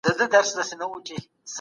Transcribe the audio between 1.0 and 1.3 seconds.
دئ.